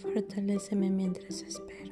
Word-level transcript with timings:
fortaléceme 0.00 0.90
mientras 0.90 1.42
espero. 1.42 1.90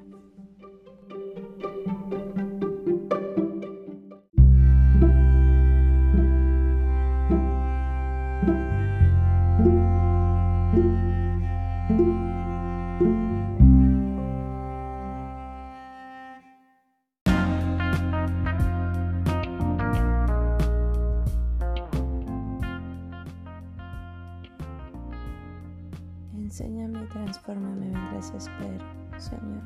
Enséñame 26.48 27.04
y 27.04 27.08
transfórmame 27.08 27.90
mientras 27.90 28.32
espero, 28.32 28.82
Señor. 29.18 29.62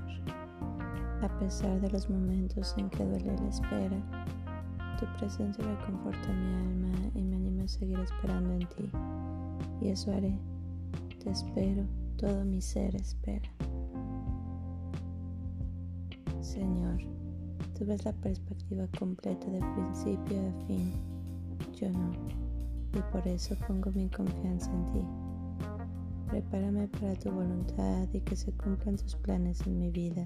A 1.22 1.38
pesar 1.38 1.80
de 1.80 1.88
los 1.88 2.10
momentos 2.10 2.74
en 2.76 2.90
que 2.90 3.04
duele 3.04 3.36
la 3.36 3.48
espera, 3.50 3.96
tu 4.98 5.06
presencia 5.16 5.62
reconforta 5.62 6.32
mi 6.32 6.54
alma 6.54 7.10
y 7.14 7.22
me 7.22 7.36
anima 7.36 7.62
a 7.62 7.68
seguir 7.68 8.00
esperando 8.00 8.54
en 8.54 8.66
ti. 8.66 8.90
Y 9.80 9.90
eso 9.90 10.12
haré. 10.12 10.36
Te 11.22 11.30
espero, 11.30 11.84
todo 12.16 12.44
mi 12.44 12.60
ser 12.60 12.96
espera. 12.96 13.48
Señor, 16.40 16.98
tú 17.78 17.86
ves 17.86 18.04
la 18.04 18.12
perspectiva 18.12 18.88
completa 18.98 19.46
de 19.46 19.60
principio 19.76 20.48
a 20.48 20.66
fin. 20.66 20.92
Yo 21.74 21.92
no. 21.92 22.10
Y 22.92 23.12
por 23.12 23.24
eso 23.28 23.54
pongo 23.68 23.92
mi 23.92 24.08
confianza 24.08 24.72
en 24.72 24.92
ti. 24.92 25.31
Prepárame 26.32 26.88
para 26.88 27.14
tu 27.14 27.30
voluntad 27.30 28.08
y 28.10 28.20
que 28.22 28.36
se 28.36 28.52
cumplan 28.52 28.96
tus 28.96 29.16
planes 29.16 29.60
en 29.66 29.78
mi 29.78 29.90
vida. 29.90 30.24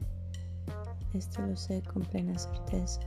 Esto 1.13 1.45
lo 1.45 1.57
sé 1.57 1.83
con 1.83 2.05
plena 2.05 2.39
certeza. 2.39 3.01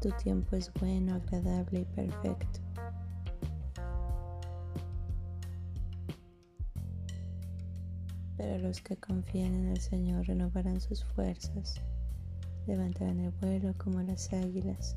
Tu 0.00 0.10
tiempo 0.22 0.54
es 0.54 0.72
bueno, 0.74 1.14
agradable 1.14 1.80
y 1.80 1.84
perfecto. 1.86 2.60
Pero 8.36 8.58
los 8.58 8.80
que 8.80 8.96
confían 8.96 9.52
en 9.52 9.68
el 9.70 9.80
Señor 9.80 10.28
renovarán 10.28 10.80
sus 10.80 11.04
fuerzas, 11.04 11.80
levantarán 12.68 13.18
el 13.18 13.32
vuelo 13.40 13.74
como 13.76 14.00
las 14.02 14.32
águilas, 14.32 14.96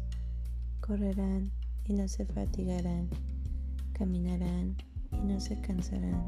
correrán 0.81 1.51
y 1.85 1.93
no 1.93 2.07
se 2.07 2.27
fatigarán, 2.27 3.09
caminarán 3.93 4.77
y 5.11 5.25
no 5.25 5.39
se 5.39 5.59
cansarán. 5.61 6.23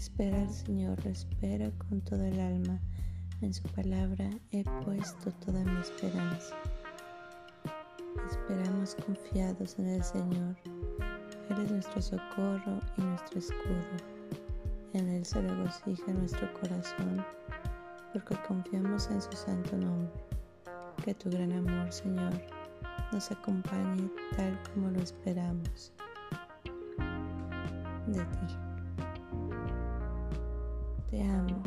Espera 0.00 0.40
al 0.40 0.48
Señor, 0.48 0.96
lo 1.04 1.10
espero 1.10 1.70
con 1.76 2.00
todo 2.00 2.24
el 2.24 2.40
alma. 2.40 2.80
En 3.42 3.52
su 3.52 3.64
palabra 3.64 4.30
he 4.50 4.64
puesto 4.82 5.30
toda 5.44 5.62
mi 5.62 5.78
esperanza. 5.78 6.56
Esperamos 8.30 8.96
confiados 9.04 9.78
en 9.78 9.88
el 9.88 10.02
Señor. 10.02 10.56
Él 11.50 11.64
es 11.66 11.70
nuestro 11.70 12.00
socorro 12.00 12.80
y 12.96 13.02
nuestro 13.02 13.40
escudo. 13.40 13.84
En 14.94 15.06
Él 15.06 15.26
se 15.26 15.42
regocija 15.42 16.12
nuestro 16.14 16.50
corazón, 16.54 17.22
porque 18.14 18.36
confiamos 18.48 19.06
en 19.10 19.20
su 19.20 19.32
santo 19.32 19.76
nombre. 19.76 20.10
Que 21.04 21.12
tu 21.12 21.28
gran 21.28 21.52
amor, 21.52 21.92
Señor, 21.92 22.32
nos 23.12 23.30
acompañe 23.30 24.10
tal 24.34 24.58
como 24.72 24.90
lo 24.92 25.00
esperamos 25.02 25.92
de 28.06 28.24
ti. 28.24 28.69
Te 31.10 31.20
amo. 31.22 31.60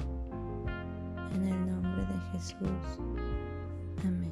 En 1.34 1.44
el 1.46 1.68
nombre 1.70 2.06
de 2.06 2.20
Jesús. 2.32 3.00
Amén. 4.06 4.32